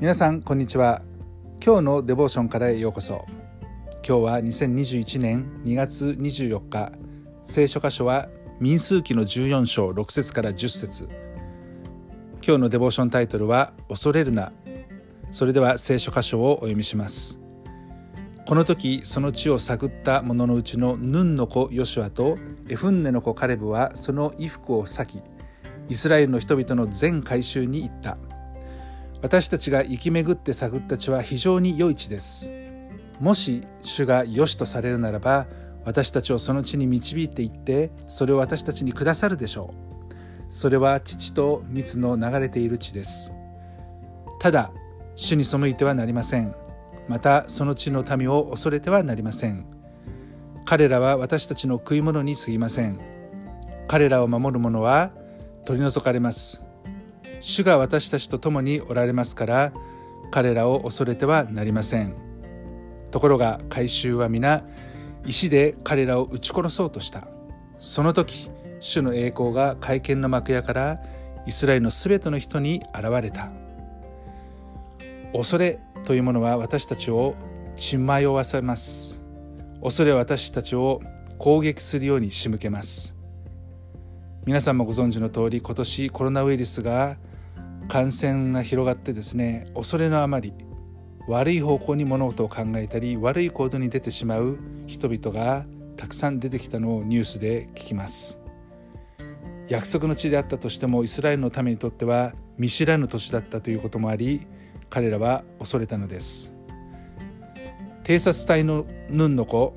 [0.00, 1.02] 皆さんこんにちは。
[1.60, 3.26] 今日のデボーションからへようこそ。
[4.06, 6.92] 今日は2021年2月24日。
[7.42, 8.28] 聖書箇所は
[8.60, 11.08] 民数記の14章6節から10節。
[12.46, 14.52] 今日のデボーションタイトルは恐れるな。
[15.32, 17.40] それでは聖書箇所をお読みします。
[18.46, 22.38] この時その地を探った者のうちのヌンの子ヨシュアと
[22.68, 25.22] エフンネの子カレブはその衣服を裂き
[25.88, 28.16] イスラエルの人々の全回収に行った。
[29.20, 32.52] 私たちが生き巡って探った地は非常に良い地です。
[33.20, 35.46] もし主が良しとされるならば
[35.84, 40.52] 私たちをその地に導いていってそれを私たちにくださるでしょう。
[40.52, 43.34] それは父と蜜の流れている地です。
[44.38, 44.70] ただ
[45.16, 46.54] 主に背いてはなりません。
[47.08, 49.66] またその地の民を恐れてはなりません。
[50.64, 53.00] 彼らは私たちの食い物に過ぎません。
[53.88, 55.10] 彼らを守る者は
[55.64, 56.67] 取り除かれます。
[57.40, 59.72] 主が私たちと共におられますから
[60.30, 62.14] 彼らを恐れてはなりません。
[63.10, 64.64] ところが回収は皆
[65.24, 67.28] 石で彼らを撃ち殺そうとした。
[67.78, 68.50] その時
[68.80, 71.00] 主の栄光が会見の幕屋から
[71.46, 73.50] イスラエルのすべての人に現れた。
[75.32, 77.34] 恐れというものは私たちを
[77.76, 79.22] 血迷わせます。
[79.82, 81.00] 恐れは私たちを
[81.38, 83.14] 攻撃するように仕向けます。
[84.44, 87.16] 皆さんもご存知の通り今年コロナウイルスが
[87.88, 90.52] 感染が広がってですね恐れのあまり
[91.26, 98.38] 悪い方向に物事を考えたり悪い行動に出てしまう人々がたくさん出てきたのをニュースで聞きます。
[99.68, 104.46] 約束の地であったとしてもイスラエルのためにとっては見知らぬ土地だったということもあり
[104.88, 106.54] 彼らは恐れたのです。
[108.04, 109.74] 偵察隊のヌンの子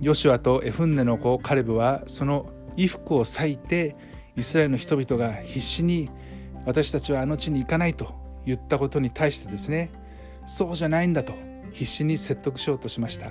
[0.00, 3.94] ヨシュアとエフンネの子カレブはその衣服を裂いて
[4.36, 6.10] イスラエルの人々が必死に
[6.68, 8.12] 私たちはあの地に行かないと
[8.44, 9.90] 言ったことに対してですね
[10.46, 11.32] そうじゃないんだと
[11.72, 13.30] 必死に説得しようとしました。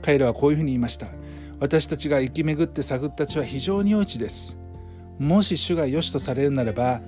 [0.00, 1.08] 彼らはこういうふうに言いました。
[1.58, 4.58] 私たちが生き巡って探った地は非常に良い地です。
[5.18, 7.00] もし主が良しとされるならば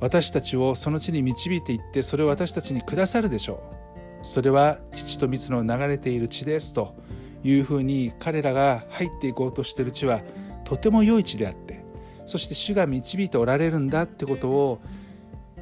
[0.00, 3.62] 私たちをその地に導いていってそれを私たちにくださるでしょ
[4.24, 4.26] う。
[4.26, 6.96] それは父と蜜の流れている地ですと
[7.44, 10.22] いうふうに彼らが入っていこうとしている地は
[10.64, 11.77] とても良い地であって
[12.28, 14.82] そして主が導いておられるんだってことを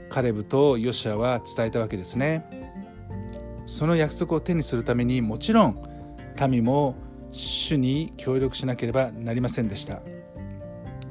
[0.09, 2.45] カレブとヨシアは伝えたわけですね。
[3.67, 5.81] その約束を手にするためにもちろん
[6.51, 6.97] 民も
[7.31, 10.01] 主に協力しなければなりませんでした。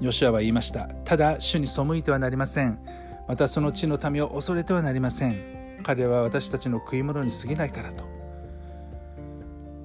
[0.02, 0.90] ヨシアは言いました。
[1.06, 2.78] ただ主に背いてはなりません。
[3.26, 5.80] またその地の民を恐れてはなりません。
[5.84, 8.04] 彼は私たちの食い物に過ぎないからと。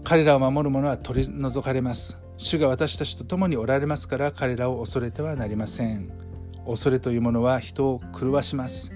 [0.03, 2.19] 彼らを守る者は取り除かれます。
[2.43, 6.11] 主が私たちと共におられますから彼らを恐れてはなりません。
[6.67, 8.93] 恐れというものは人を狂わします。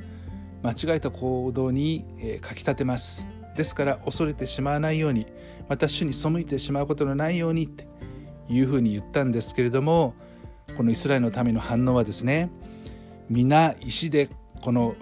[0.62, 2.06] 間違えた行動に
[2.41, 3.27] かきたてます。
[3.54, 5.27] ですから恐れてしまわないように
[5.69, 7.87] また主に背いてしまうことのないようにって
[8.49, 10.15] いうふうに言ったんですけれども
[10.75, 12.50] このイスラエルの民の反応はですね
[13.28, 14.31] 皆石で
[14.62, 14.94] この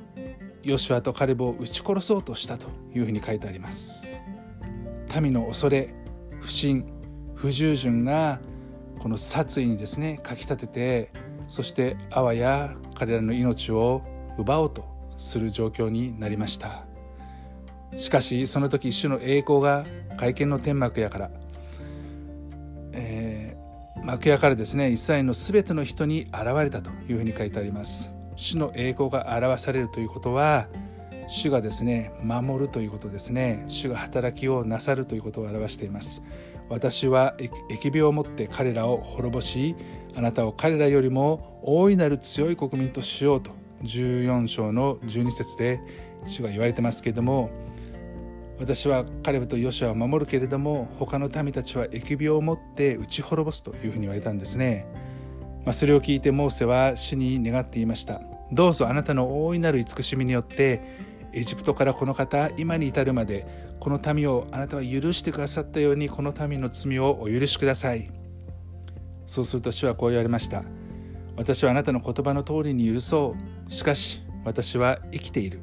[0.64, 4.02] ヨシュアとカレブを撃ち殺そうとしたというふうに書いてあります。
[5.20, 5.94] 民の恐れ
[6.40, 6.91] 不信
[7.42, 8.38] 不従順が
[9.00, 11.10] この殺意にですねかきたてて
[11.48, 14.02] そしてあわや彼らの命を
[14.38, 14.84] 奪おうと
[15.16, 16.84] する状況になりました。
[17.96, 19.84] しかしその時主の栄光が
[20.16, 21.30] 会見の天幕やから、
[22.92, 28.12] えー、幕屋からですねイスラエルの全ての人に現れたというふうに書いてあります。
[28.36, 30.68] 主の栄光が表されるということは
[31.28, 33.64] 主がですね守るということですね。
[33.68, 36.22] 主が働きをなさるということを表しています。
[36.68, 39.76] 私は疫病をもって彼らを滅ぼし
[40.14, 43.50] あなたを彼らよりも大いなる強い国民としようと
[43.82, 45.80] 14章の12節で
[46.26, 47.50] 主が言われてますけれども
[48.58, 54.86] 私はカレブとヨシュアを守るけれども他の民たちは疫病をもって打ち滅ぼすというふうに言われたんですね、
[55.64, 58.20] まあ、それを聞いてモーセは主に願っていました。
[58.52, 60.82] どうぞあなたの大いなる慈しみによって
[61.32, 63.46] エジプトからこの方今に至るまで
[63.80, 68.10] この民をあなたは許してくださったようにこの民の罪をお許しください。
[69.24, 70.62] そうすると主はこう言われました。
[71.36, 73.34] 私はあなたの言葉の通りに許そ
[73.68, 73.72] う。
[73.72, 75.60] しかし私は生きている。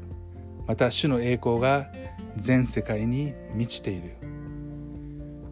[0.68, 1.92] また主の栄光が
[2.36, 4.16] 全世界に満ちている。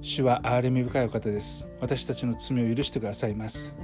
[0.02, 1.68] 主は憐れみ深いお方です。
[1.80, 3.76] 私たちの罪を許してくださいます。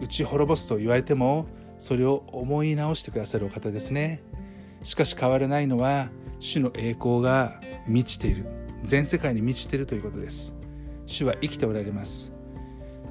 [0.00, 1.46] 打ち滅ぼすと言われても
[1.76, 4.22] それを思い直してくださるお方ですね。
[4.82, 6.08] しかし変わらないのは
[6.40, 8.46] 主の栄光が満ちている。
[8.82, 10.54] 全世界に満ちているということです。
[11.06, 12.32] 主は生きておられます。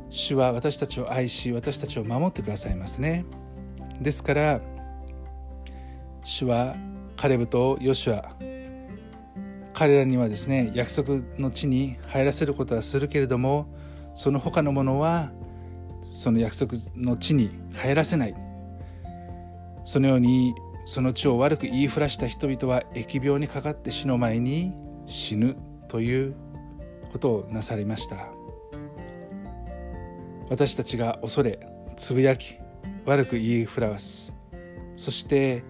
[0.09, 3.25] 主は私たちを愛し私たちを守ってくださいますね。
[4.01, 4.61] ですから
[6.23, 6.75] 主は
[7.17, 8.35] カレブとヨシュア。
[9.73, 13.67] 彼らにはですね約束の地に入らせることはするけれども
[14.15, 15.31] その他のものは
[16.01, 18.35] その約束の地に入らせない。
[19.83, 20.53] そのように
[20.87, 24.73] その地を悪く言いふらした人々は疫病にかかって死の前に
[25.05, 25.57] 死ぬ
[25.89, 26.35] という
[27.11, 28.29] ことをなされました。
[30.49, 31.59] 私たちが恐れ
[31.97, 32.57] つぶやき
[33.05, 34.33] 悪く言いふらわす。
[34.95, 35.65] そして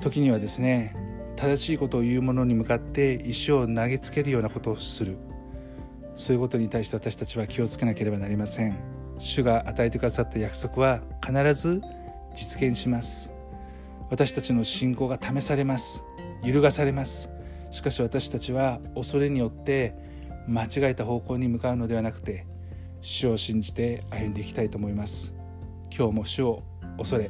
[0.00, 0.94] 時にはですね
[1.34, 5.18] 正しいことを言う者に向かって石を投げつけるようなことをする。
[6.14, 8.78] そういうことに対して私たちは気をつけなければなりません。
[9.18, 11.82] 主が与えてくださった約束は必ず
[12.32, 13.33] 実現します。
[14.14, 16.04] 私たちの信仰が試されます。
[16.44, 17.30] 揺るがされます。
[17.72, 19.92] しかし私たちは恐れによって
[20.46, 22.46] 間違えた方向に向かうのではなくて
[23.00, 25.34] 主を信じて歩んでいきたいと思います。
[25.92, 26.62] 今日も主を
[26.96, 27.28] 恐れ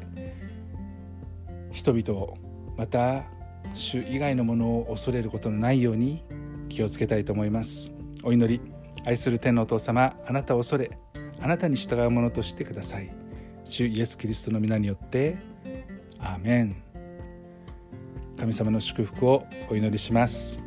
[1.73, 2.37] 人々を
[2.77, 3.25] また
[3.73, 6.23] 主以外のものを恐れることのないように
[6.69, 7.93] 気をつけたいと思います。
[8.23, 8.73] お祈り
[9.07, 10.99] 愛する天のお父様あなたを恐れ
[11.41, 13.11] あなたに従うものとしてください。
[13.65, 15.54] 主イエス・キリストの皆によって
[16.25, 16.77] アーメン。
[18.39, 20.64] 神様の祝福をお祈りします。